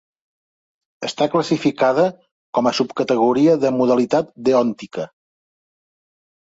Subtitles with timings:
[1.07, 2.07] Està classificada
[2.59, 5.11] com a subcategoria de modalitat deòntica.